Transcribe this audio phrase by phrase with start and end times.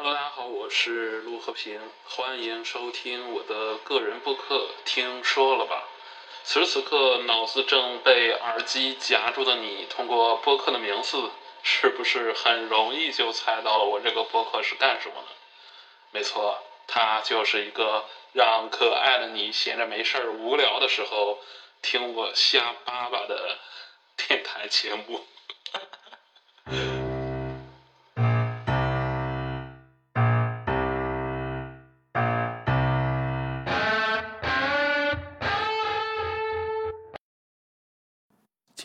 [0.00, 4.68] Hello，大家好，我是陆和平，欢迎收听我的个人播客。
[4.84, 5.88] 听说了吧？
[6.44, 11.32] 此时此刻，脑子正被耳机夹住的你，通过播客的名字，
[11.64, 15.26] 是不是很容易就猜到了我这个播客是干什么的？
[16.12, 21.40] 没错，它就是一个让可爱的你闲着没事儿、无聊的时候
[21.82, 23.58] 听我瞎叭叭的
[24.16, 25.26] 电台节目。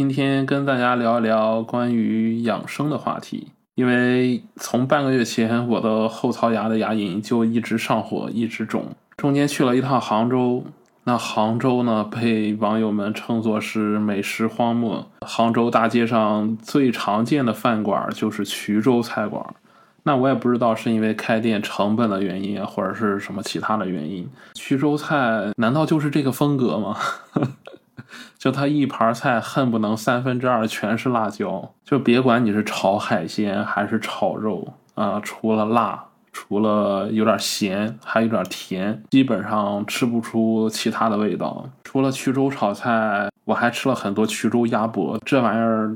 [0.03, 10.65] 今天跟大家聊一聊关于养生的话题，因为从半个月前我的后槽牙的牙龈就一直上火，一直肿，中间去了一趟杭州，
[11.05, 19.55] 那杭州呢被网友们称作是美食荒漠，杭州大街上最常见的饭馆就是衢州菜馆，
[20.03, 26.97] 那我也不知道是因为开店成本的原因，或者是什么其他的原因，衢州菜难道就是这个风格吗？
[28.37, 31.73] 就他一盘菜，恨不能三分之二全是辣椒。
[31.83, 41.69] 就别管你是炒海鲜还是炒肉啊，除了辣，除了有点咸，还有点甜，基本上吃不出其他的味道。
[41.83, 45.95] 除了衢州炒菜，我还吃了很多衢州鸭脖，这玩意儿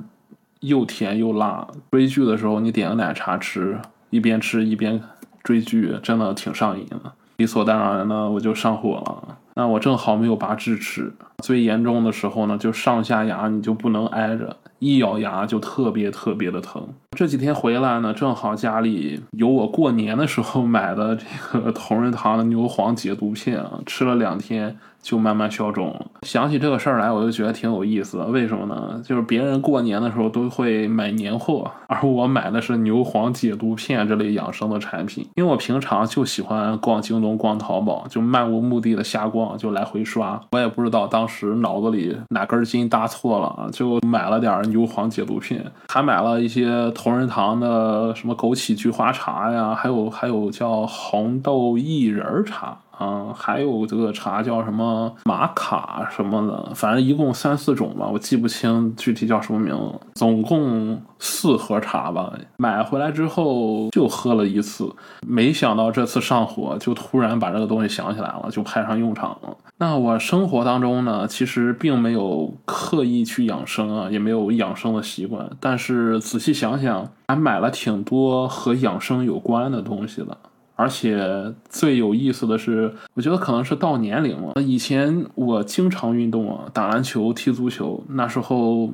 [0.59, 1.67] 又甜又辣。
[1.91, 5.01] 追剧的时候，你点个奶茶吃，一边吃一边
[5.43, 6.99] 追剧，真的挺上瘾的。
[7.37, 9.37] 理所当然的，我就上火了。
[9.57, 11.11] 那我正好没有拔智齿，
[11.43, 16.87] 最严重的时候呢，就上下牙你就不能挨着，一咬牙就特别特别的疼。
[17.17, 21.25] 这几天回来呢，正好家里有我过年的时候买的这
[21.59, 24.77] 个同仁堂的牛黄解毒片啊，吃了两天。
[24.99, 26.05] 就慢慢消肿了。
[26.23, 28.25] 想起这个事儿来，我就觉得挺有意思的。
[28.25, 28.99] 为什么呢？
[29.05, 35.25] 就是别人过年的时候都会买年货，而我买的是牛黄解毒片这类养生的产品。
[35.35, 40.41] 因为我平常就喜欢逛京东、逛淘宝，就漫无目的的瞎逛，就来回刷。
[40.51, 52.77] 我也不知道当时脑子里哪根筋搭错了，就买了点牛黄解毒片，还买了一些同仁堂的什么枸杞菊花茶呀，还有还有叫红豆薏仁茶。
[52.99, 59.99] 嗯，还有这个茶叫什么玛卡什么的，反正一共三四种吧，我记不清具体叫什么名字。
[60.15, 64.91] 总共四盒茶吧，买回来之后就喝了一次，
[65.27, 69.55] 没想到这次上火就突然把这个东西想起来了，就派上用场了。
[69.79, 80.35] 那我生活当中呢，其实并没有刻意去养生啊，也没有养生的习惯，但是仔细想想，还买了挺多和养生有关的东西的。
[80.77, 84.61] 而且最有意思的是，我觉得可能是到年龄了。
[84.61, 88.01] 以前我经常运动啊，打篮球、踢足球。
[88.09, 88.91] 那时候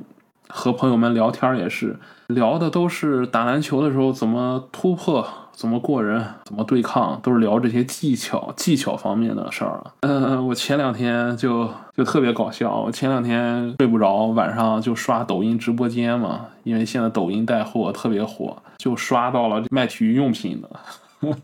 [0.48, 1.96] 和朋友们聊天也是
[2.28, 9.84] 聊的都是打篮球的时候怎么突破、怎么过人、怎么对抗，都是聊这些技巧、技巧方面的事儿。
[10.00, 20.70] 嗯，我前两天就就特别搞笑，我前两天睡不着，晚上就刷抖音直播间嘛，因为现在抖音带货特别火，就刷到了卖体育用品的。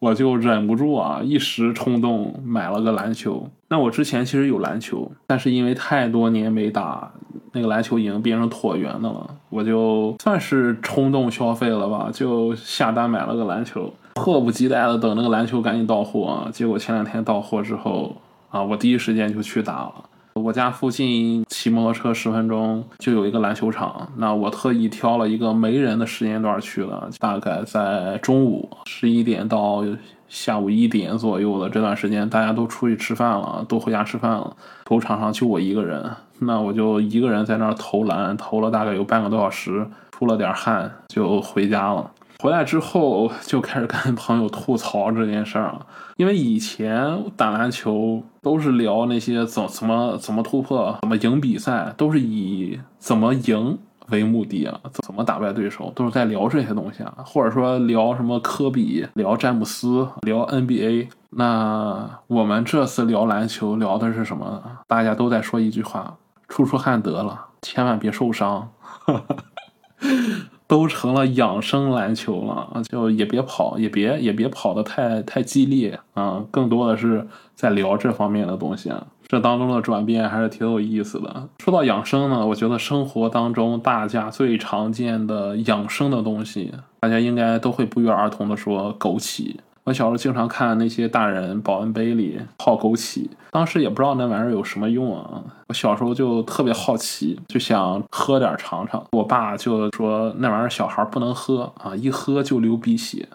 [0.00, 3.48] 我就忍不住啊，一时冲动买了个篮球。
[3.68, 7.10] 那我之前其实有篮球，但是因为太多年没打，
[7.52, 9.26] 那个篮球已经变成椭圆的了。
[9.48, 16.50] 我就算是冲动消费了吧，就下单买了个篮球，迫不及待的等那个篮球赶紧到货啊。
[16.52, 18.14] 结果前两天到货之后
[18.50, 19.94] 啊，我第一时间就去打了。
[20.34, 29.84] 我家附近骑摩托车十分钟就有一个篮球场，那我特意挑了一个没人的时间段去了，大概在中午十一点到
[30.28, 34.56] 下午一点左右的这段时间，大家都出去吃饭了，都回家吃饭了，
[34.86, 42.10] 球场上就我一个人，那我就一个人在那儿投篮，投了大概有半个多小时，出了点汗就回家了。
[42.40, 45.86] 回来之后就开始跟朋友吐槽这件事儿了，
[46.16, 53.78] 因为以前打篮球都是聊那些怎怎么怎么突破、怎么赢比赛，都是以怎么赢
[54.08, 61.08] 为目的啊，怎么打败对手，都是在聊这些东西啊，或者说聊什么科比、聊詹姆斯、聊 NBA。
[61.30, 64.62] 那我们这次聊篮球聊的是什么？
[64.86, 66.14] 大家都在说一句话：
[66.48, 68.70] 出出汗得了，千万别受伤。
[70.66, 79.06] 都成了养生篮球了，就也别跑，也别也别跑得太太激烈啊，更多的是在聊这方面的东西啊。
[79.26, 81.48] 这当中的转变还是挺有意思的。
[81.58, 89.56] 说到养生呢，我觉得生活当中大家最常见的养生的东西，大家应该都会不约而同的说枸杞。
[89.84, 95.42] 我小时候经常看那些大人保温杯里泡枸杞，当时也不知道那玩意儿有什么用啊。
[95.68, 99.04] 我小时候就特别好奇，就想喝点尝尝。
[99.12, 103.28] 我爸就说那玩意儿小孩不能喝啊，一喝就流鼻血。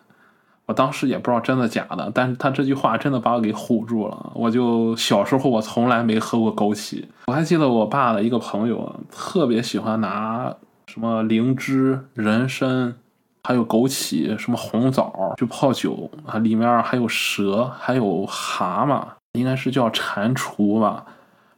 [0.66, 4.32] 我当时也不知道真的假的，但是他这句话真的把我给唬住了。
[4.34, 10.56] 我就小时候我从来没喝过枸杞，我还记得我爸的一个朋友特别喜欢拿
[10.88, 12.96] 什么灵芝、人参，
[13.44, 19.04] 还有枸杞、什么红枣去泡酒啊，里面还有蛇，还有蛤蟆，
[19.34, 21.06] 应该是叫蟾蜍吧，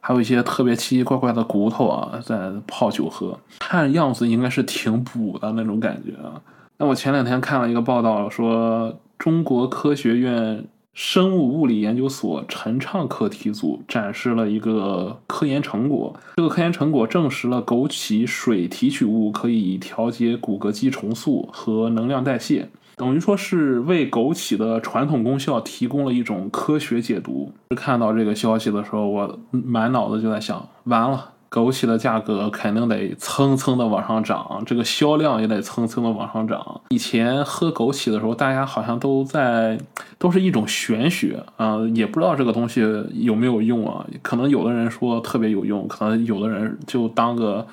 [0.00, 6.40] 还有一些特别奇奇怪怪的骨头啊，在泡酒喝，看样子应该是挺补的那种感觉啊。
[6.78, 16.14] 那我前两天看了一个报道，说中国科学院生物物理研究所陈畅课题组展示了一个科研成果。
[16.36, 27.50] 这个科研成果证实了枸杞水提取物可以调节骨骼肌重塑和能量代谢，等于说是为枸杞的传统功效提供了一种科学解读。
[27.74, 31.30] 看到这个消息的时候，我满脑子就在想：完了。
[31.52, 36.80] 枸杞的价格肯定得蹭蹭的往上涨，这个销量也得蹭蹭的往上涨。
[36.88, 39.78] 以前喝枸杞的时候，大家好像都在
[40.18, 42.80] 都是一种玄学啊，也不知道这个东西
[43.12, 44.02] 有没有用啊。
[44.22, 47.66] 可能有的人说特别有用，可能有的人就当个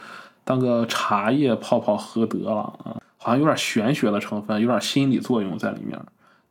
[0.43, 5.97] 当个茶叶泡泡喝得了啊，好像有点玄学的成分，有点心理作用在里面。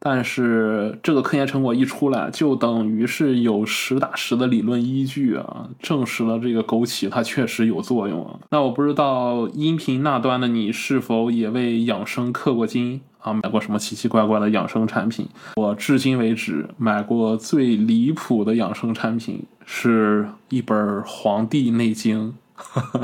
[0.00, 8.39] 但是这个科研成果一出来，就等于是有实打实的理论依据啊，证实了这个枸杞它确实有作用啊。
[8.50, 15.27] 那我不知道音频那端的你是否也为养生氪过金啊，买过什么奇奇怪怪的养生产品？
[15.56, 22.37] 我至今为止买过最离谱的养生产品是一本《黄帝内经》。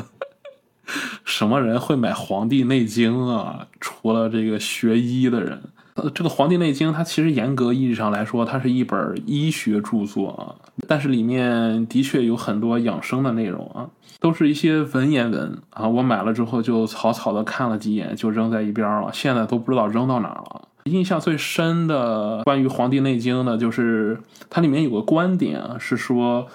[1.25, 3.67] 什么人会买《黄帝内经》啊？
[3.81, 5.61] 除了这个学医的人。
[5.95, 10.55] 呃，这个《黄帝内经》它其实严格意义上来说，它是一本医学著作啊，
[10.89, 13.87] 但是里面的确有很多养生的内容啊，
[14.19, 15.87] 都是一些文言文啊。
[15.87, 20.69] 我买了之后就草草的看了几眼，就扔在一边了，现在都不知道扔到哪了。
[20.87, 24.21] 印象最深的关于《黄帝内经》的，就是
[24.51, 26.49] 它里面有个观点啊，是说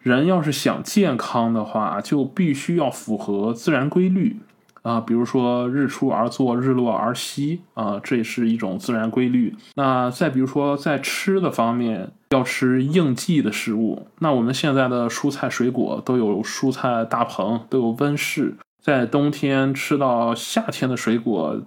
[0.00, 4.38] 人要是想健康的话，就必须要符合自然规律。
[4.86, 9.52] 啊，比如说日出而作，日落而息啊，这也是一种自然规律。
[9.74, 14.06] 那再比如说在吃的方面，要吃应季的食物。
[14.20, 21.60] 那我们现在的蔬菜水果都有蔬菜大棚，都有温室，在冬天吃到夏天的水果，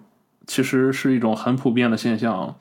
[0.48, 2.56] 其实是一种很普遍的现象。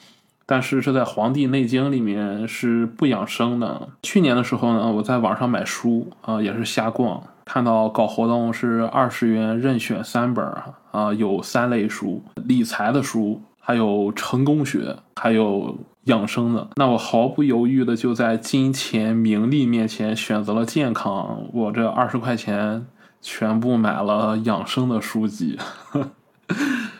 [0.50, 3.86] 但是这在《黄帝内经》里面是不养生的。
[4.02, 7.22] 去年的时候呢，我在网上买书啊，也是瞎逛。
[7.44, 10.42] 看到搞活动是二十元任选三本
[10.90, 16.66] 啊，有三类书：理财的书，还有成功学，还有养生的。
[16.76, 21.42] 那我毫不犹豫的就在金钱名利面前选择了健康。
[21.52, 22.86] 我这二十块钱
[23.20, 25.58] 全部买了养生的书籍，
[25.90, 26.08] 呵呵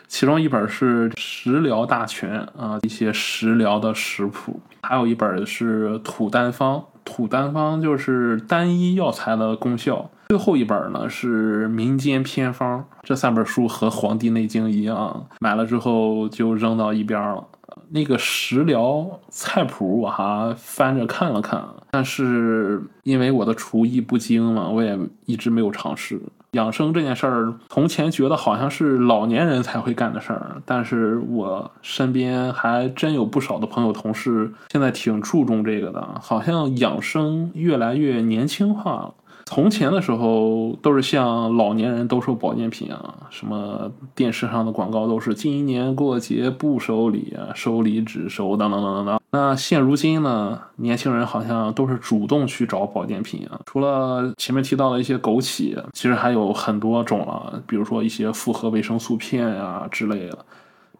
[0.08, 6.82] 其中一本是《食疗大全》啊，一些食疗的食谱，还有一本是土丹方。
[7.04, 10.10] 土丹方就是单一药材的功效。
[10.28, 17.46] 最后一本呢是民间偏方，这三本书和《黄帝内经》一样，买了之后就扔到一边了。
[17.90, 26.20] 那个食疗菜谱我还翻着看了看，但是因为我的厨艺不精嘛，我也一直没有尝试。
[26.58, 39.14] 养生这件事儿，从前觉得好像是老年人才会干的事儿，但是我身边还真有不少的朋友同事现在挺注重这个的，好像养生越来越年轻化了。
[39.44, 49.17] 从前的时候，都是向老年人兜售保健品啊，什么电视上的广告都是今年过节不收礼啊，收礼只收等等等等等。
[49.30, 53.60] 那现如今呢，年轻人好像都是主动去找保健品啊。
[53.66, 60.38] 除了前面提到的一些枸杞，其实还有很多种了，比如说一些复合维生素片呀之类的。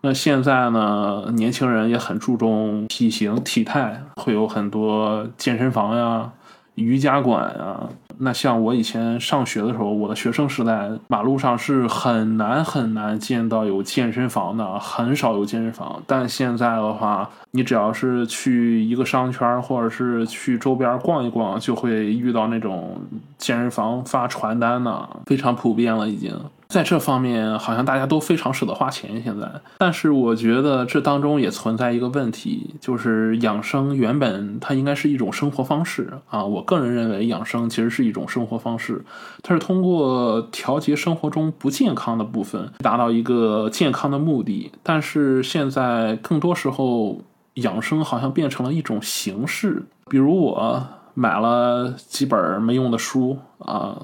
[0.02, 6.30] 那现在呢，年轻人也很注重体型体态，会有很多健身房呀、
[6.74, 7.88] 瑜伽馆啊。
[8.20, 16.02] 那像我以前上学的时候，我的学生时代，马路上是很难很难见到有健身房的，很少有健身房。
[16.06, 23.00] 但现在的话，你只要是去一个商圈，或者是去周边逛一逛，就会遇到那种
[23.36, 26.32] 健身房发传单的，非常普遍了已经。
[26.68, 29.22] 在这方面，好像大家都非常舍得花钱。
[29.22, 36.44] 现在，但是我觉得这当中也存在一个问题，就是养生原本它应该是一种生活方式啊。
[36.44, 39.02] 我个人认为，养生其实是一种生活方式，
[39.42, 44.70] 它是通过调节生活中不健康的部分，达到一个健康的目的。
[44.82, 47.22] 但是现在更多时候，
[47.54, 49.86] 养生好像变成了一种形式。
[50.10, 53.96] 比如我买了几本没用的书啊。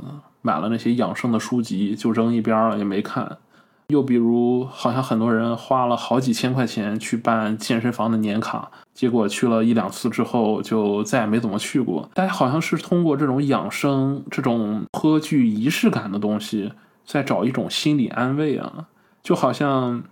[0.46, 3.38] 买了那些养生的书籍就扔一边了，也没看，
[3.86, 12.06] 又比如，好像很多人花了好几千块钱去办健身房的年卡，结果去了一两次之后就再也没怎么去过。
[12.12, 16.70] 大家好像是通过这种养生、这种颇具仪式感的东西，
[17.06, 18.88] 在找一种心理安慰啊。
[19.22, 20.02] 就好像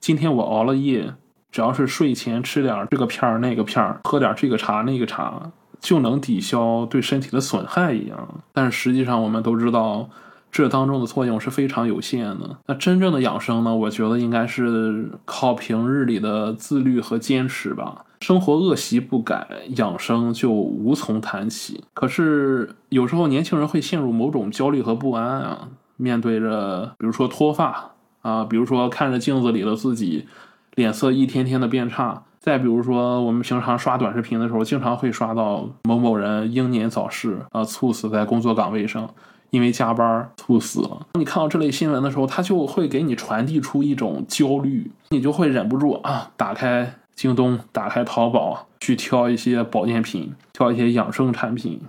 [0.00, 1.14] 今天我熬了夜，
[1.52, 8.42] 只要是睡前吃点这个片儿那个片儿，喝点这个茶那个茶，就能抵消对身体的损害一样。
[8.52, 10.08] 但是实际上，我们都知道。
[10.52, 12.56] 这当中的作用是非常有限的。
[12.66, 13.76] 那真正的养生呢？
[13.76, 18.06] 我觉得应该是靠平日里的自律和坚持吧。
[18.22, 21.84] 生活恶习不改，养生就无从谈起。
[21.92, 25.68] 可是有时候年轻人会陷入某种焦虑和不安啊。
[25.98, 27.90] 面对着，比如说脱发
[28.22, 30.26] 啊，比如说看着镜子里的自己，
[30.74, 32.22] 脸色一天天的变差。
[32.46, 39.10] 再比如说，我们平常刷短视频的时候，经常会刷到某某人英年早逝啊，猝死在工作岗位上。
[39.50, 41.06] 因为加班猝死了。
[41.14, 51.80] 你看到这类新闻的时候，他就会给你传递出一种焦虑，你就会忍不住啊，打开京东，打开淘宝，去挑一些保健品，挑一些养生产品，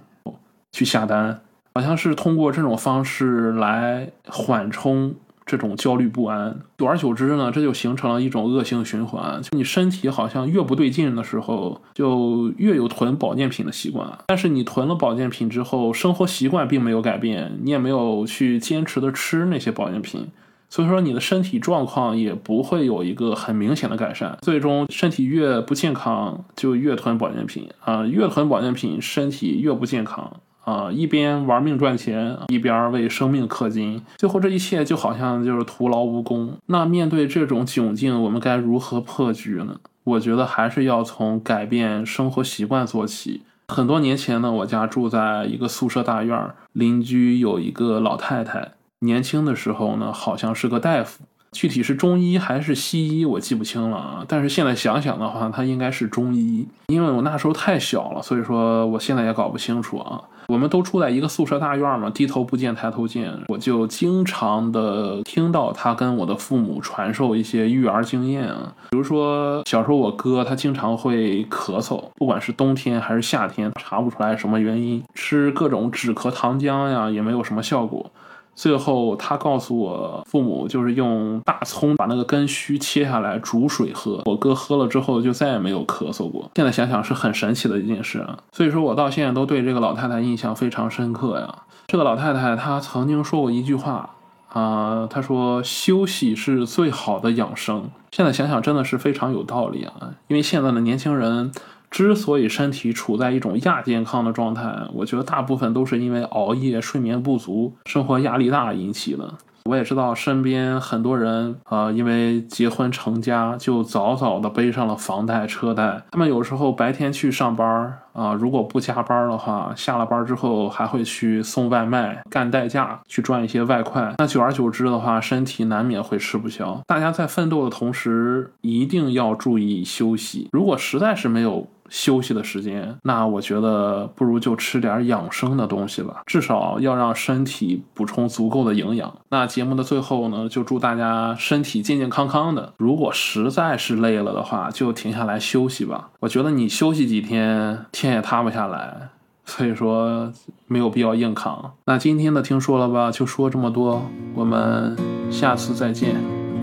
[0.71, 1.41] 去下单，
[1.73, 5.15] 好像是通过这种方式来缓冲。
[5.47, 9.41] 这种焦虑不安，久而久之呢，这就形成了一种恶性循环。
[9.41, 14.05] 就你身体好像越不对劲的时候，就越有囤保健品的习惯。
[14.27, 20.27] 但是你囤了保健品之后，生活习惯并没有改变，你也没有去坚持的吃那些保健品，
[20.69, 24.37] 所以说你的身体状况也不会有一个很明显的改善。
[24.41, 30.41] 最终身体越不健康，就越囤保健品啊，越囤保健品，身体越不健康。
[30.67, 36.57] 啊，一边玩命赚钱，一边为生命氪金，最后这一切就好像就是徒劳无功。
[36.65, 39.77] 那面对这种窘境，我们该如何破局呢？
[40.03, 43.43] 我觉得还是要从改变生活习惯做起。
[43.69, 46.38] 很多年前呢，我家住在一个宿舍大院，
[46.74, 54.25] 邻居有一个老太太，年轻的时候呢，好像是个大夫，具体是中医还是西医，我记不清了啊。
[54.27, 60.21] 但是现在想想的话，她应该是中医，因为我那时候太小了，所以说我现在也搞不清楚啊。
[60.47, 78.09] 我们都住在一个宿舍大院嘛，低头不见抬头见，我就经常的听到他跟我的父母传授一些育儿经验啊，比如说小时候我哥他经常会咳嗽，不管是冬天还是夏天，查不出来什么原因，吃各种止咳糖浆呀也没有什么效果。
[78.57, 84.23] 最后，他告诉我，父母就是用大葱把那个根须切下来煮水喝。
[84.25, 86.49] 我哥喝了之后就再也没有咳嗽过。
[86.55, 88.35] 现在想想是很神奇的一件事啊。
[88.51, 91.53] 所以说我到现在都对这个老太太印象非常深刻呀。
[91.85, 94.09] 这个老太太她曾经说过一句话
[94.51, 97.87] 啊，她说休息是最好的养生。
[98.11, 99.93] 现在想想真的是非常有道理啊，
[100.27, 101.51] 因为现在的年轻人。
[101.89, 109.34] 之所以身体处在一种亚健康的状态，我觉得大部分都是因为熬夜、睡眠不足、生活压力大引起的。
[109.65, 116.01] 我也知道身边很多人啊，因为结婚成家就早早的背上了房贷车贷。
[116.12, 124.15] 他们有时候白天去上班啊，如果不加班的话，下了班之后还会去送外卖、干代驾去赚一些外快。
[124.20, 126.82] 那久而久之的话，身体难免会吃不消。
[126.88, 130.48] 大家在奋斗的同时，一定要注意休息。
[130.53, 139.13] 如果实在是没有，休息的时间，那我觉得不如就吃点养生的东西吧，至少要让身体补充足够的营养。
[139.29, 142.74] 那节目的最后呢，就祝大家身体健健康康的。
[142.77, 146.10] 如果实在是累了的话，就停下来休息吧。
[146.20, 149.10] 我觉得你休息几天，天也塌不下来，
[149.46, 150.32] 所以说
[150.67, 151.74] 没有必要硬扛。
[151.86, 154.01] 那今天的听说了吧，就说这么多，
[154.36, 154.96] 我们
[155.32, 156.15] 下次再见，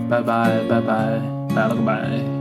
[0.09, 1.19] 拜拜拜拜，
[1.55, 2.34] 拜了个拜。